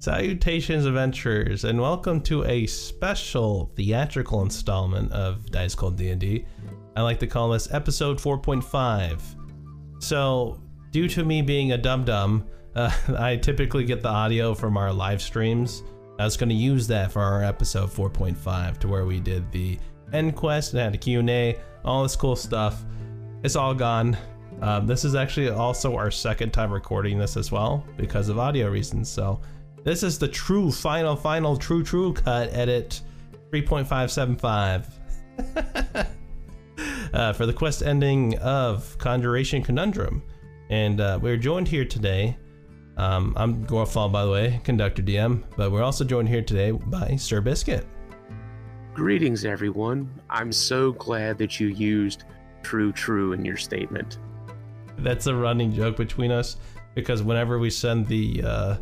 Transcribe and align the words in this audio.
Salutations, 0.00 0.86
adventurers, 0.86 1.64
and 1.64 1.78
welcome 1.78 2.22
to 2.22 2.42
a 2.46 2.66
special 2.66 3.70
theatrical 3.76 4.40
installment 4.40 5.12
of 5.12 5.50
Dice 5.50 5.74
Cold 5.74 5.98
D&D. 5.98 6.46
I 6.96 7.02
like 7.02 7.18
to 7.18 7.26
call 7.26 7.50
this 7.50 7.70
episode 7.70 8.16
4.5. 8.16 9.20
So, 10.02 10.58
due 10.90 11.06
to 11.06 11.22
me 11.22 11.42
being 11.42 11.72
a 11.72 11.76
dum 11.76 12.06
dum, 12.06 12.46
uh, 12.74 12.90
I 13.18 13.36
typically 13.36 13.84
get 13.84 14.00
the 14.00 14.08
audio 14.08 14.54
from 14.54 14.78
our 14.78 14.90
live 14.90 15.20
streams. 15.20 15.82
I 16.18 16.24
was 16.24 16.38
going 16.38 16.48
to 16.48 16.54
use 16.54 16.86
that 16.86 17.12
for 17.12 17.20
our 17.20 17.44
episode 17.44 17.90
4.5, 17.90 18.78
to 18.78 18.88
where 18.88 19.04
we 19.04 19.20
did 19.20 19.52
the 19.52 19.78
end 20.14 20.34
quest 20.34 20.72
and 20.72 20.80
had 20.80 20.94
a 20.94 20.98
Q&A, 20.98 21.58
all 21.84 22.04
this 22.04 22.16
cool 22.16 22.36
stuff. 22.36 22.86
It's 23.42 23.54
all 23.54 23.74
gone. 23.74 24.16
Um, 24.62 24.86
this 24.86 25.04
is 25.04 25.14
actually 25.14 25.50
also 25.50 25.94
our 25.94 26.10
second 26.10 26.54
time 26.54 26.72
recording 26.72 27.18
this 27.18 27.36
as 27.36 27.52
well 27.52 27.84
because 27.98 28.30
of 28.30 28.38
audio 28.38 28.70
reasons. 28.70 29.10
So 29.10 29.42
this 29.84 30.02
is 30.02 30.18
the 30.18 30.28
true 30.28 30.70
final, 30.70 31.16
final, 31.16 31.56
true, 31.56 31.82
true 31.82 32.12
cut 32.12 32.52
edit 32.52 33.00
3.575 33.50 34.86
uh, 37.12 37.32
for 37.32 37.46
the 37.46 37.52
quest 37.52 37.82
ending 37.82 38.38
of 38.38 38.96
Conjuration 38.98 39.62
Conundrum. 39.62 40.22
And 40.68 41.00
uh, 41.00 41.18
we're 41.20 41.36
joined 41.36 41.68
here 41.68 41.84
today. 41.84 42.36
Um, 42.96 43.32
I'm 43.36 43.66
Gorfall, 43.66 44.12
by 44.12 44.24
the 44.24 44.30
way, 44.30 44.60
conductor 44.62 45.02
DM, 45.02 45.42
but 45.56 45.72
we're 45.72 45.82
also 45.82 46.04
joined 46.04 46.28
here 46.28 46.42
today 46.42 46.70
by 46.70 47.16
Sir 47.16 47.40
Biscuit. 47.40 47.86
Greetings, 48.94 49.44
everyone. 49.44 50.10
I'm 50.28 50.52
so 50.52 50.92
glad 50.92 51.38
that 51.38 51.58
you 51.58 51.68
used 51.68 52.24
true, 52.62 52.92
true 52.92 53.32
in 53.32 53.44
your 53.44 53.56
statement. 53.56 54.18
That's 54.98 55.26
a 55.26 55.34
running 55.34 55.72
joke 55.72 55.96
between 55.96 56.30
us 56.30 56.58
because 56.94 57.22
whenever 57.22 57.58
we 57.58 57.70
send 57.70 58.06
the 58.06 58.42
uh, 58.44 58.76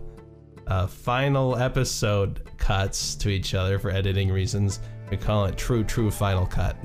uh, 0.68 0.86
final 0.86 1.56
episode 1.56 2.42
cuts 2.58 3.14
to 3.16 3.28
each 3.28 3.54
other 3.54 3.78
for 3.78 3.90
editing 3.90 4.30
reasons. 4.30 4.80
We 5.10 5.16
call 5.16 5.46
it 5.46 5.56
True 5.56 5.84
True 5.84 6.10
Final 6.10 6.46
Cut. 6.46 6.76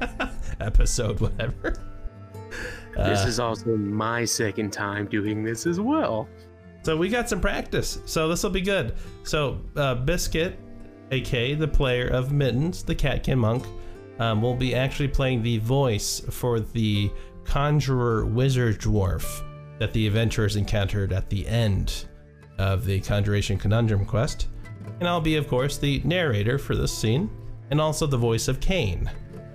episode, 0.60 1.20
whatever. 1.20 1.74
This 2.96 3.24
uh, 3.24 3.28
is 3.28 3.40
also 3.40 3.76
my 3.76 4.24
second 4.24 4.72
time 4.72 5.06
doing 5.06 5.44
this 5.44 5.66
as 5.66 5.78
well. 5.78 6.26
So 6.82 6.96
we 6.96 7.10
got 7.10 7.28
some 7.28 7.42
practice. 7.42 7.98
So 8.06 8.26
this 8.26 8.42
will 8.42 8.48
be 8.48 8.62
good. 8.62 8.94
So 9.22 9.60
uh, 9.76 9.96
Biscuit, 9.96 10.58
aka 11.10 11.54
the 11.54 11.68
player 11.68 12.08
of 12.08 12.32
Mittens, 12.32 12.82
the 12.82 12.94
Catkin 12.94 13.38
monk, 13.38 13.66
um, 14.18 14.40
will 14.40 14.54
be 14.54 14.74
actually 14.74 15.08
playing 15.08 15.42
the 15.42 15.58
voice 15.58 16.22
for 16.30 16.58
the 16.58 17.10
conjurer 17.44 18.24
wizard 18.24 18.80
dwarf 18.80 19.42
that 19.78 19.92
the 19.92 20.06
adventurers 20.06 20.56
encountered 20.56 21.12
at 21.12 21.28
the 21.28 21.46
end 21.46 22.06
of 22.58 22.84
the 22.84 23.00
Conjuration 23.00 23.58
Conundrum 23.58 24.04
quest, 24.04 24.48
and 25.00 25.08
I'll 25.08 25.20
be, 25.20 25.36
of 25.36 25.48
course, 25.48 25.78
the 25.78 26.00
narrator 26.04 26.58
for 26.58 26.74
this 26.74 26.96
scene, 26.96 27.30
and 27.70 27.80
also 27.80 28.06
the 28.06 28.16
voice 28.16 28.48
of 28.48 28.60
Kane, 28.60 29.10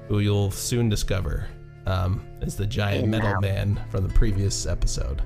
who 0.07 0.19
you'll 0.19 0.51
soon 0.51 0.89
discover 0.89 1.47
um, 1.85 2.25
is 2.41 2.55
the 2.55 2.65
giant 2.65 3.03
and 3.03 3.11
metal 3.11 3.29
I'll, 3.29 3.41
man 3.41 3.79
from 3.89 4.07
the 4.07 4.13
previous 4.13 4.65
episode. 4.65 5.21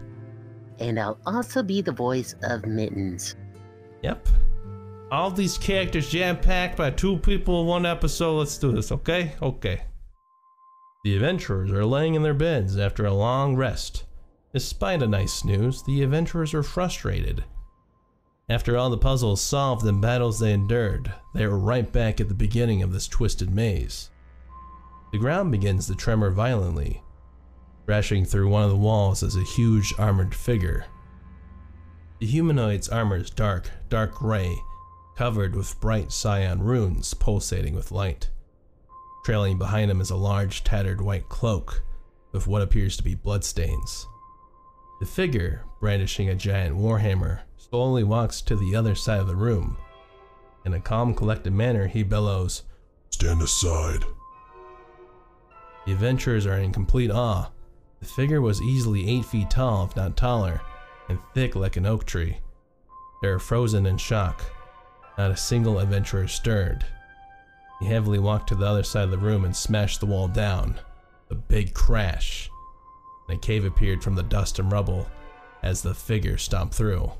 And 0.79 0.99
I'll 0.99 1.19
also 1.25 1.63
be 1.63 1.81
the 1.81 1.91
voice 1.91 2.35
of 2.43 2.65
Mittens. 2.65 3.35
Yep. 4.03 4.27
All 5.11 5.31
these 5.31 5.57
characters 5.57 6.09
jam 6.09 6.37
packed 6.37 6.77
by 6.77 6.91
two 6.91 7.17
people 7.17 7.61
in 7.61 7.67
one 7.67 7.85
episode. 7.85 8.37
Let's 8.39 8.57
do 8.57 8.71
this, 8.71 8.91
okay? 8.91 9.33
Okay. 9.41 9.81
The 11.03 11.15
adventurers 11.15 11.71
are 11.71 11.85
laying 11.85 12.15
in 12.15 12.23
their 12.23 12.33
beds 12.33 12.77
after 12.77 13.05
a 13.05 13.13
long 13.13 13.55
rest. 13.55 14.05
Despite 14.53 15.03
a 15.03 15.07
nice 15.07 15.33
snooze, 15.33 15.83
the 15.83 16.01
adventurers 16.01 16.53
are 16.53 16.63
frustrated 16.63 17.43
after 18.47 18.77
all 18.77 18.89
the 18.89 18.97
puzzles 18.97 19.41
solved 19.41 19.85
and 19.85 20.01
battles 20.01 20.39
they 20.39 20.53
endured, 20.53 21.11
they 21.33 21.43
are 21.43 21.57
right 21.57 21.91
back 21.91 22.21
at 22.21 22.27
the 22.27 22.35
beginning 22.35 22.83
of 22.83 22.93
this 22.93 23.07
twisted 23.07 23.49
maze. 23.49 24.09
The 25.11 25.17
ground 25.17 25.51
begins 25.51 25.87
to 25.87 25.95
tremor 25.95 26.29
violently. 26.29 27.01
Crashing 27.85 28.25
through 28.25 28.49
one 28.49 28.63
of 28.63 28.69
the 28.69 28.75
walls 28.75 29.23
is 29.23 29.35
a 29.35 29.43
huge 29.43 29.93
armored 29.97 30.35
figure. 30.35 30.85
The 32.19 32.27
humanoid's 32.27 32.89
armor 32.89 33.17
is 33.17 33.29
dark, 33.29 33.69
dark 33.89 34.13
gray, 34.13 34.55
covered 35.15 35.55
with 35.55 35.79
bright 35.79 36.11
cyan 36.11 36.61
runes 36.61 37.13
pulsating 37.13 37.73
with 37.75 37.91
light. 37.91 38.29
Trailing 39.25 39.57
behind 39.57 39.89
him 39.89 40.01
is 40.01 40.11
a 40.11 40.15
large, 40.15 40.63
tattered 40.63 41.01
white 41.01 41.29
cloak 41.29 41.83
with 42.31 42.47
what 42.47 42.61
appears 42.61 42.95
to 42.97 43.03
be 43.03 43.15
bloodstains. 43.15 44.05
The 44.99 45.05
figure, 45.05 45.63
brandishing 45.79 46.29
a 46.29 46.35
giant 46.35 46.75
warhammer, 46.75 47.41
slowly 47.69 48.03
walks 48.03 48.41
to 48.41 48.55
the 48.55 48.75
other 48.75 48.93
side 48.93 49.19
of 49.19 49.27
the 49.27 49.35
room. 49.35 49.77
In 50.65 50.73
a 50.73 50.79
calm, 50.79 51.13
collected 51.13 51.53
manner, 51.53 51.87
he 51.87 52.03
bellows, 52.03 52.63
Stand 53.09 53.41
aside. 53.41 54.03
The 55.85 55.93
adventurers 55.93 56.45
are 56.45 56.57
in 56.57 56.71
complete 56.71 57.11
awe. 57.11 57.49
The 57.99 58.05
figure 58.05 58.41
was 58.41 58.61
easily 58.61 59.09
eight 59.09 59.25
feet 59.25 59.49
tall, 59.49 59.85
if 59.85 59.95
not 59.95 60.17
taller, 60.17 60.61
and 61.09 61.19
thick 61.33 61.55
like 61.55 61.77
an 61.77 61.85
oak 61.85 62.05
tree. 62.05 62.37
They 63.21 63.29
are 63.29 63.39
frozen 63.39 63.85
in 63.85 63.97
shock. 63.97 64.43
Not 65.17 65.31
a 65.31 65.37
single 65.37 65.79
adventurer 65.79 66.27
stirred. 66.27 66.85
He 67.79 67.85
heavily 67.85 68.19
walked 68.19 68.49
to 68.49 68.55
the 68.55 68.65
other 68.65 68.83
side 68.83 69.05
of 69.05 69.11
the 69.11 69.17
room 69.17 69.45
and 69.45 69.55
smashed 69.55 69.99
the 69.99 70.05
wall 70.05 70.27
down. 70.27 70.79
A 71.29 71.35
big 71.35 71.73
crash. 71.73 72.49
And 73.27 73.37
a 73.37 73.41
cave 73.41 73.65
appeared 73.65 74.03
from 74.03 74.15
the 74.15 74.23
dust 74.23 74.59
and 74.59 74.71
rubble 74.71 75.07
as 75.63 75.81
the 75.81 75.93
figure 75.93 76.37
stomped 76.37 76.75
through. 76.75 77.11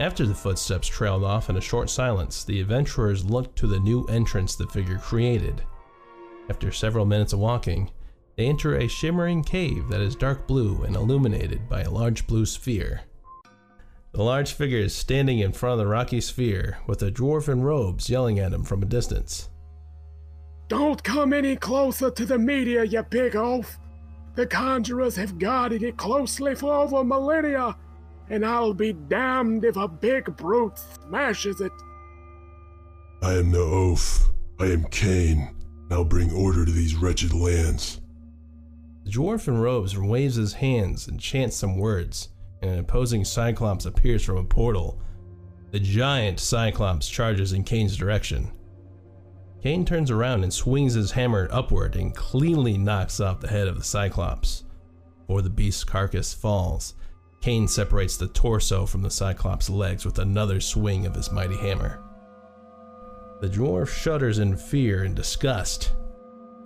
After 0.00 0.26
the 0.26 0.34
footsteps 0.34 0.88
trailed 0.88 1.22
off 1.22 1.50
in 1.50 1.58
a 1.58 1.60
short 1.60 1.90
silence, 1.90 2.42
the 2.42 2.58
adventurers 2.58 3.22
looked 3.22 3.56
to 3.58 3.66
the 3.66 3.78
new 3.78 4.06
entrance 4.06 4.56
the 4.56 4.66
figure 4.66 4.96
created. 4.96 5.62
After 6.48 6.72
several 6.72 7.04
minutes 7.04 7.34
of 7.34 7.38
walking, 7.38 7.90
they 8.36 8.46
enter 8.46 8.76
a 8.76 8.88
shimmering 8.88 9.44
cave 9.44 9.88
that 9.90 10.00
is 10.00 10.16
dark 10.16 10.46
blue 10.46 10.84
and 10.84 10.96
illuminated 10.96 11.68
by 11.68 11.82
a 11.82 11.90
large 11.90 12.26
blue 12.26 12.46
sphere. 12.46 13.02
The 14.12 14.22
large 14.22 14.54
figure 14.54 14.78
is 14.78 14.94
standing 14.94 15.40
in 15.40 15.52
front 15.52 15.74
of 15.74 15.78
the 15.80 15.92
rocky 15.92 16.22
sphere, 16.22 16.78
with 16.86 17.02
a 17.02 17.12
dwarf 17.12 17.50
in 17.50 17.60
robes 17.60 18.08
yelling 18.08 18.38
at 18.38 18.54
him 18.54 18.64
from 18.64 18.82
a 18.82 18.86
distance. 18.86 19.50
Don't 20.68 21.04
come 21.04 21.34
any 21.34 21.56
closer 21.56 22.10
to 22.10 22.24
the 22.24 22.38
meteor, 22.38 22.84
you 22.84 23.02
big 23.02 23.36
oaf! 23.36 23.78
The 24.34 24.46
conjurers 24.46 25.16
have 25.16 25.38
guarded 25.38 25.82
it 25.82 25.98
closely 25.98 26.54
for 26.54 26.72
over 26.72 27.04
millennia, 27.04 27.76
and 28.30 28.46
I'll 28.46 28.72
be 28.72 28.92
damned 28.92 29.64
if 29.64 29.76
a 29.76 29.88
big 29.88 30.36
brute 30.36 30.78
smashes 30.78 31.60
it. 31.60 31.72
I 33.22 33.34
am 33.34 33.50
no 33.50 33.60
oaf. 33.60 34.30
I 34.58 34.66
am 34.66 34.84
Kane. 34.84 35.54
I'll 35.90 36.04
bring 36.04 36.32
order 36.32 36.64
to 36.64 36.70
these 36.70 36.94
wretched 36.94 37.34
lands. 37.34 38.00
The 39.04 39.10
dwarf 39.10 39.48
in 39.48 39.58
robes 39.58 39.98
waves 39.98 40.36
his 40.36 40.54
hands 40.54 41.08
and 41.08 41.18
chants 41.18 41.56
some 41.56 41.76
words, 41.76 42.28
and 42.62 42.70
an 42.70 42.78
opposing 42.78 43.24
Cyclops 43.24 43.86
appears 43.86 44.22
from 44.22 44.36
a 44.36 44.44
portal. 44.44 45.02
The 45.72 45.80
giant 45.80 46.38
Cyclops 46.38 47.08
charges 47.08 47.52
in 47.52 47.64
Kane's 47.64 47.96
direction. 47.96 48.52
Cain 49.62 49.84
turns 49.84 50.10
around 50.10 50.42
and 50.44 50.52
swings 50.52 50.94
his 50.94 51.12
hammer 51.12 51.48
upward 51.50 51.96
and 51.96 52.14
cleanly 52.14 52.78
knocks 52.78 53.20
off 53.20 53.40
the 53.40 53.48
head 53.48 53.68
of 53.68 53.76
the 53.76 53.84
Cyclops. 53.84 54.64
Before 55.20 55.42
the 55.42 55.50
beast's 55.50 55.84
carcass 55.84 56.32
falls, 56.32 56.94
Kane 57.40 57.66
separates 57.66 58.16
the 58.16 58.28
torso 58.28 58.84
from 58.84 59.02
the 59.02 59.10
Cyclops' 59.10 59.70
legs 59.70 60.04
with 60.04 60.18
another 60.18 60.60
swing 60.60 61.06
of 61.06 61.14
his 61.14 61.32
mighty 61.32 61.56
hammer. 61.56 62.02
The 63.40 63.48
dwarf 63.48 63.88
shudders 63.88 64.38
in 64.38 64.56
fear 64.56 65.04
and 65.04 65.16
disgust. 65.16 65.92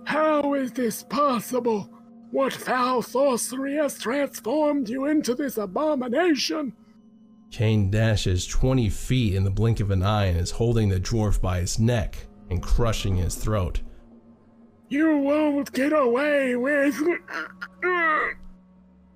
How 0.03 0.53
is 0.53 0.73
this 0.73 1.03
possible? 1.03 1.89
What 2.31 2.51
foul 2.51 3.01
sorcery 3.01 3.75
has 3.75 3.97
transformed 3.97 4.89
you 4.89 5.05
into 5.05 5.35
this 5.35 5.57
abomination? 5.57 6.73
Kane 7.51 7.89
dashes 7.89 8.45
20 8.45 8.89
feet 8.89 9.35
in 9.35 9.45
the 9.45 9.51
blink 9.51 9.79
of 9.79 9.91
an 9.91 10.03
eye 10.03 10.25
and 10.25 10.37
is 10.37 10.51
holding 10.51 10.89
the 10.89 10.99
dwarf 10.99 11.39
by 11.39 11.61
his 11.61 11.79
neck 11.79 12.27
and 12.49 12.61
crushing 12.61 13.15
his 13.15 13.35
throat. 13.35 13.79
You 14.89 15.17
won't 15.17 15.71
get 15.71 15.93
away 15.93 16.57
with. 16.57 17.01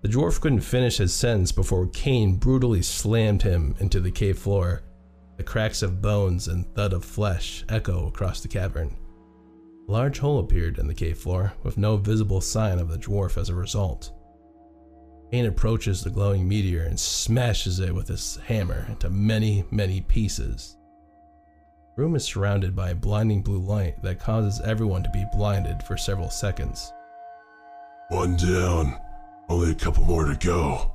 The 0.02 0.08
dwarf 0.08 0.40
couldn't 0.40 0.62
finish 0.62 0.98
his 0.98 1.14
sentence 1.14 1.52
before 1.52 1.88
Kane 1.88 2.38
brutally 2.38 2.82
slammed 2.82 3.42
him 3.42 3.76
into 3.80 4.00
the 4.00 4.12
cave 4.12 4.40
floor. 4.40 4.82
The 5.36 5.44
cracks 5.44 5.82
of 5.82 6.02
bones 6.02 6.48
and 6.48 6.66
thud 6.74 6.94
of 6.94 7.04
flesh 7.04 7.66
echo 7.68 8.08
across 8.08 8.40
the 8.40 8.48
cavern. 8.48 8.96
A 9.88 9.92
large 9.92 10.20
hole 10.20 10.40
appeared 10.40 10.78
in 10.78 10.88
the 10.88 10.94
cave 10.94 11.18
floor, 11.18 11.54
with 11.64 11.78
no 11.78 11.98
visible 11.98 12.40
sign 12.40 12.80
of 12.80 12.90
the 12.90 12.98
dwarf 12.98 13.38
as 13.38 13.50
a 13.50 13.56
result. 13.56 14.14
Kane 15.32 15.48
approaches 15.48 16.02
the 16.02 16.10
glowing 16.10 16.48
meteor 16.48 16.84
and 16.84 17.00
smashes 17.00 17.80
it 17.80 17.94
with 17.94 18.08
his 18.08 18.38
hammer 18.46 18.86
into 18.88 19.10
many, 19.10 19.66
many 19.70 20.02
pieces. 20.02 20.78
The 21.96 22.04
room 22.04 22.16
is 22.16 22.24
surrounded 22.24 22.74
by 22.74 22.92
a 22.92 22.96
blinding 22.96 23.42
blue 23.42 23.60
light 23.60 24.02
that 24.04 24.20
causes 24.20 24.62
everyone 24.64 25.04
to 25.04 25.10
be 25.10 25.26
blinded 25.34 25.84
for 25.84 25.98
several 25.98 26.30
seconds. 26.30 26.94
One 28.08 28.38
down. 28.38 28.98
Only 29.50 29.72
a 29.72 29.76
couple 29.76 30.04
more 30.06 30.26
to 30.26 30.36
go. 30.36 30.92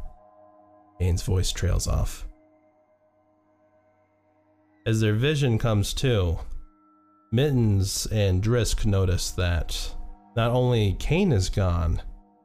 Kane's 1.00 1.22
voice 1.22 1.50
trails 1.50 1.88
off. 1.88 2.26
As 4.86 5.00
their 5.00 5.14
vision 5.14 5.58
comes 5.58 5.92
to, 5.94 6.38
Mittens 7.32 8.06
and 8.06 8.42
Drisk 8.42 8.86
notice 8.86 9.32
that 9.32 9.94
not 10.36 10.52
only 10.52 10.94
Kane 11.00 11.32
is 11.32 11.48
gone, 11.48 12.00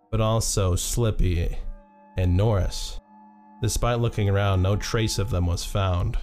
but 0.09 0.19
also 0.19 0.75
Slippy 0.75 1.57
and 2.17 2.35
Norris. 2.35 2.99
Despite 3.61 3.99
looking 3.99 4.29
around, 4.29 4.63
no 4.63 4.75
trace 4.75 5.19
of 5.19 5.29
them 5.29 5.45
was 5.45 5.63
found. 5.63 6.17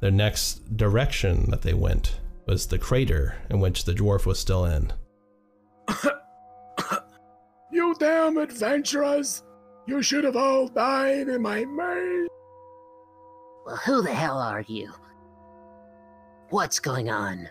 Their 0.00 0.10
next 0.10 0.76
direction 0.76 1.50
that 1.50 1.62
they 1.62 1.74
went 1.74 2.20
was 2.46 2.66
the 2.66 2.78
crater 2.78 3.36
in 3.48 3.60
which 3.60 3.84
the 3.84 3.94
dwarf 3.94 4.26
was 4.26 4.38
still 4.38 4.66
in. 4.66 4.92
You 7.94 8.06
damn 8.06 8.38
adventurers! 8.38 9.44
You 9.86 10.02
should 10.02 10.24
have 10.24 10.36
all 10.36 10.66
died 10.66 11.28
in 11.28 11.42
my 11.42 11.64
maze! 11.64 12.28
Well, 13.64 13.76
who 13.76 14.02
the 14.02 14.12
hell 14.12 14.38
are 14.38 14.64
you? 14.66 14.92
What's 16.50 16.80
going 16.80 17.08
on? 17.08 17.48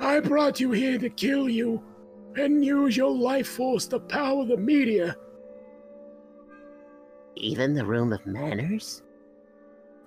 I 0.00 0.20
brought 0.20 0.58
you 0.58 0.72
here 0.72 0.98
to 0.98 1.08
kill 1.08 1.48
you 1.48 1.82
and 2.36 2.64
use 2.64 2.96
your 2.96 3.14
life 3.14 3.48
force 3.48 3.86
to 3.88 4.00
power 4.00 4.44
the 4.44 4.56
media. 4.56 5.16
Even 7.36 7.74
the 7.74 7.84
Room 7.86 8.12
of 8.12 8.26
Manners? 8.26 9.02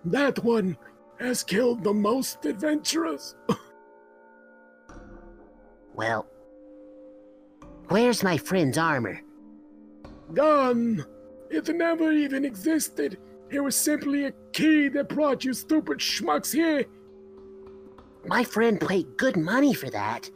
That 0.06 0.44
one 0.44 0.78
has 1.20 1.44
killed 1.44 1.84
the 1.84 1.94
most 1.94 2.46
adventurers. 2.46 3.36
Well, 5.94 6.26
where's 7.92 8.24
my 8.24 8.38
friend's 8.38 8.78
armor? 8.78 9.22
Gone. 10.34 11.06
It 11.50 11.68
never 11.76 12.12
even 12.12 12.46
existed. 12.46 13.18
It 13.50 13.60
was 13.60 13.76
simply 13.76 14.26
a 14.26 14.34
key 14.54 14.88
that 14.90 15.10
brought 15.10 15.44
you 15.44 15.54
stupid 15.54 16.00
schmucks 16.00 16.54
here. 16.54 16.86
My 18.26 18.44
friend 18.44 18.80
paid 18.80 19.18
good 19.18 19.36
money 19.36 19.74
for 19.74 19.90
that. 19.90 20.30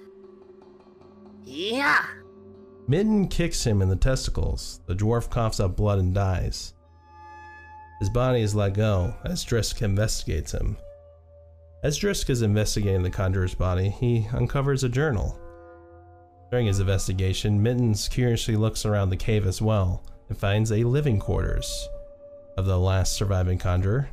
Yeah! 1.46 2.06
Mitten 2.88 3.28
kicks 3.30 3.66
him 3.66 3.81
in 3.81 3.90
the 3.90 3.96
testicles. 3.96 4.81
The 4.86 4.96
dwarf 4.96 5.30
coughs 5.30 5.60
up 5.60 5.78
blood 5.78 6.00
and 6.00 6.13
dies. 6.13 6.74
His 8.00 8.10
body 8.10 8.42
is 8.42 8.54
let 8.54 8.74
go 8.74 9.16
as 9.24 9.46
Drisk 9.46 9.81
investigates 9.81 10.51
him. 10.51 10.78
As 11.84 11.98
Drisk 11.98 12.30
is 12.30 12.42
investigating 12.42 13.04
the 13.04 13.10
conjurer's 13.10 13.56
body, 13.56 13.90
he 13.90 14.28
uncovers 14.34 14.84
a 14.84 14.90
journal. 14.90 15.40
During 16.56 16.68
his 16.68 16.80
investigation, 16.80 17.62
Mittens 17.62 18.07
curiously 18.07 18.56
looks 18.56 18.86
around 18.86 19.10
the 19.10 19.18
cave 19.18 19.46
as 19.46 19.62
well 19.62 20.06
and 20.30 20.38
finds 20.38 20.72
a 20.72 20.86
living 20.86 21.19
quarters 21.19 21.90
of 22.56 22.66
the 22.66 22.80
last 22.80 23.12
surviving 23.12 23.57
conjurer 23.57 24.07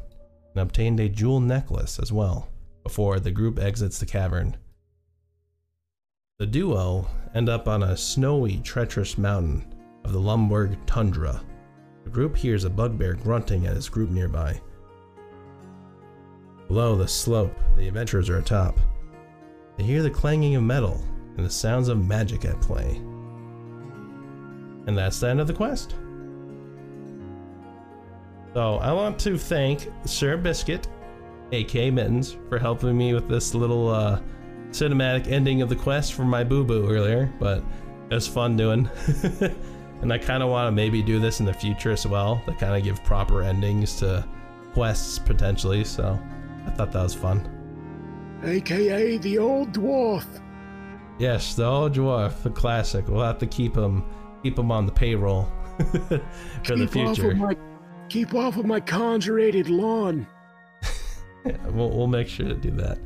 and 0.52 0.60
obtained 0.60 0.98
a 0.98 1.08
jewel 1.08 1.38
necklace 1.38 2.00
as 2.00 2.10
well 2.10 2.48
before 2.82 3.20
the 3.20 3.30
group 3.30 3.60
exits 3.60 4.00
the 4.00 4.06
cavern. 4.06 4.56
The 6.40 6.46
duo 6.46 7.06
end 7.32 7.48
up 7.48 7.68
on 7.68 7.84
a 7.84 7.96
snowy, 7.96 8.58
treacherous 8.58 9.16
mountain 9.16 9.72
of 10.02 10.10
the 10.10 10.18
Lumberg 10.18 10.76
tundra. 10.84 11.44
The 12.02 12.10
group 12.10 12.36
hears 12.36 12.64
a 12.64 12.70
bugbear 12.70 13.14
grunting 13.14 13.68
at 13.68 13.76
his 13.76 13.88
group 13.88 14.10
nearby. 14.10 14.60
Below 16.66 16.96
the 16.96 17.06
slope, 17.06 17.56
the 17.76 17.86
adventurers 17.86 18.28
are 18.28 18.38
atop. 18.38 18.80
They 19.76 19.84
hear 19.84 20.02
the 20.02 20.10
clanging 20.10 20.56
of 20.56 20.64
metal 20.64 21.00
and 21.36 21.46
the 21.46 21.50
sounds 21.50 21.88
of 21.88 22.06
magic 22.06 22.44
at 22.44 22.60
play. 22.60 23.00
And 24.86 24.96
that's 24.98 25.20
the 25.20 25.28
end 25.28 25.40
of 25.40 25.46
the 25.46 25.54
quest. 25.54 25.94
So 28.54 28.76
I 28.76 28.92
want 28.92 29.18
to 29.20 29.38
thank 29.38 29.88
Sir 30.04 30.36
Biscuit, 30.36 30.86
aka 31.52 31.90
Mittens, 31.90 32.36
for 32.48 32.58
helping 32.58 32.96
me 32.96 33.14
with 33.14 33.28
this 33.28 33.54
little 33.54 33.88
uh, 33.88 34.20
cinematic 34.70 35.26
ending 35.28 35.62
of 35.62 35.68
the 35.68 35.76
quest 35.76 36.12
for 36.12 36.24
my 36.24 36.44
boo 36.44 36.64
boo 36.64 36.88
earlier, 36.88 37.32
but 37.38 37.62
it 38.10 38.14
was 38.14 38.28
fun 38.28 38.56
doing. 38.56 38.90
and 40.02 40.12
I 40.12 40.18
kind 40.18 40.42
of 40.42 40.50
want 40.50 40.66
to 40.66 40.72
maybe 40.72 41.02
do 41.02 41.18
this 41.18 41.40
in 41.40 41.46
the 41.46 41.54
future 41.54 41.92
as 41.92 42.06
well 42.06 42.42
to 42.46 42.52
kind 42.54 42.76
of 42.76 42.82
give 42.82 43.02
proper 43.04 43.42
endings 43.42 43.96
to 44.00 44.26
quests 44.74 45.18
potentially. 45.18 45.84
So 45.84 46.18
I 46.66 46.70
thought 46.70 46.92
that 46.92 47.02
was 47.02 47.14
fun. 47.14 47.48
AKA 48.44 49.18
the 49.18 49.38
old 49.38 49.72
dwarf. 49.72 50.26
Yes, 51.18 51.54
the 51.54 51.64
old 51.64 51.94
dwarf, 51.94 52.42
the 52.42 52.50
classic. 52.50 53.08
We'll 53.08 53.24
have 53.24 53.38
to 53.38 53.46
keep 53.46 53.76
him 53.76 54.04
keep 54.42 54.58
him 54.58 54.72
on 54.72 54.86
the 54.86 54.92
payroll 54.92 55.48
for 55.78 56.76
the 56.76 56.88
Keep 56.90 56.96
off 56.96 57.18
of 57.18 57.36
my, 57.36 57.56
keep 58.08 58.34
off 58.34 58.56
of 58.56 58.66
my 58.66 58.80
conjurated 58.80 59.68
lawn. 59.68 60.26
Yeah, 61.46 61.56
we'll, 61.70 61.90
we'll 61.90 62.06
make 62.06 62.28
sure 62.28 62.48
to 62.48 62.54
do 62.54 62.70
that. 62.72 62.98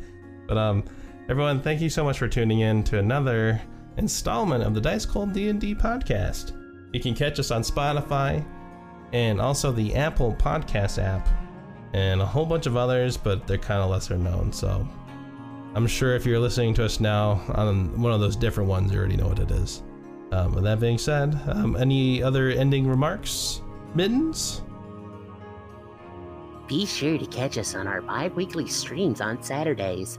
But 0.46 0.56
um, 0.56 0.84
everyone, 1.28 1.60
thank 1.60 1.80
you 1.80 1.90
so 1.90 2.04
much 2.04 2.18
for 2.18 2.28
tuning 2.28 2.60
in 2.60 2.82
to 2.84 2.98
another 2.98 3.60
installment 3.96 4.64
of 4.64 4.74
the 4.74 4.80
Dice 4.80 5.04
Cold 5.06 5.32
D&D 5.32 5.74
podcast. 5.74 6.52
You 6.92 7.00
can 7.00 7.14
catch 7.14 7.38
us 7.38 7.50
on 7.50 7.62
Spotify 7.62 8.44
and 9.12 9.40
also 9.40 9.72
the 9.72 9.94
Apple 9.94 10.34
Podcast 10.34 11.02
app 11.02 11.28
and 11.92 12.20
a 12.20 12.26
whole 12.26 12.46
bunch 12.46 12.66
of 12.66 12.76
others, 12.76 13.16
but 13.16 13.46
they're 13.46 13.58
kind 13.58 13.80
of 13.80 13.90
lesser 13.90 14.18
known. 14.18 14.52
So 14.52 14.86
I'm 15.76 15.86
sure 15.86 16.14
if 16.14 16.24
you're 16.24 16.40
listening 16.40 16.72
to 16.74 16.86
us 16.86 17.00
now 17.00 17.42
on 17.54 18.00
one 18.00 18.10
of 18.10 18.18
those 18.18 18.34
different 18.34 18.66
ones, 18.66 18.90
you 18.90 18.98
already 18.98 19.18
know 19.18 19.28
what 19.28 19.38
it 19.38 19.50
is. 19.50 19.82
Um, 20.32 20.54
with 20.54 20.64
that 20.64 20.80
being 20.80 20.96
said, 20.96 21.38
um, 21.48 21.76
any 21.76 22.22
other 22.22 22.48
ending 22.48 22.88
remarks? 22.88 23.60
Mittens? 23.94 24.62
Be 26.66 26.86
sure 26.86 27.18
to 27.18 27.26
catch 27.26 27.58
us 27.58 27.74
on 27.74 27.86
our 27.86 28.00
bi 28.00 28.28
weekly 28.28 28.66
streams 28.66 29.20
on 29.20 29.42
Saturdays. 29.42 30.18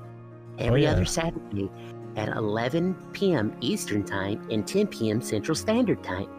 Every 0.60 0.84
yeah. 0.84 0.92
other 0.92 1.06
Saturday 1.06 1.72
at 2.18 2.30
11 2.30 2.94
p.m. 3.14 3.58
Eastern 3.60 4.04
Time 4.04 4.48
and 4.52 4.68
10 4.68 4.86
p.m. 4.86 5.24
Central 5.24 5.56
Standard 5.56 6.04
Time. 6.04 6.30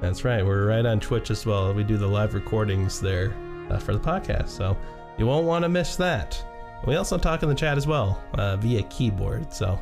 That's 0.00 0.24
right. 0.24 0.44
We're 0.44 0.66
right 0.66 0.84
on 0.84 0.98
Twitch 0.98 1.30
as 1.30 1.46
well. 1.46 1.72
We 1.72 1.84
do 1.84 1.96
the 1.96 2.08
live 2.08 2.34
recordings 2.34 3.00
there 3.00 3.36
uh, 3.70 3.78
for 3.78 3.92
the 3.92 4.00
podcast, 4.00 4.48
so 4.48 4.76
you 5.16 5.26
won't 5.26 5.46
want 5.46 5.62
to 5.62 5.68
miss 5.68 5.94
that. 5.94 6.44
We 6.86 6.96
also 6.96 7.18
talk 7.18 7.42
in 7.42 7.48
the 7.48 7.54
chat 7.54 7.76
as 7.76 7.86
well 7.86 8.22
uh, 8.34 8.56
via 8.56 8.82
keyboard, 8.84 9.52
so 9.52 9.80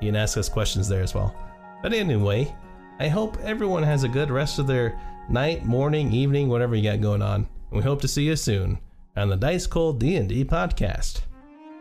you 0.00 0.08
can 0.08 0.16
ask 0.16 0.36
us 0.36 0.48
questions 0.48 0.88
there 0.88 1.02
as 1.02 1.14
well. 1.14 1.34
But 1.82 1.92
anyway, 1.92 2.54
I 2.98 3.08
hope 3.08 3.38
everyone 3.42 3.82
has 3.82 4.04
a 4.04 4.08
good 4.08 4.30
rest 4.30 4.58
of 4.58 4.66
their 4.66 4.98
night, 5.28 5.64
morning, 5.64 6.12
evening, 6.12 6.48
whatever 6.48 6.74
you 6.74 6.90
got 6.90 7.00
going 7.00 7.22
on. 7.22 7.48
And 7.70 7.78
we 7.78 7.82
hope 7.82 8.00
to 8.02 8.08
see 8.08 8.24
you 8.24 8.36
soon 8.36 8.78
on 9.16 9.28
the 9.28 9.36
Dice 9.36 9.66
Cold 9.66 10.00
D&D 10.00 10.44
podcast. 10.44 11.22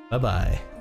Bye 0.09 0.17
bye. 0.17 0.74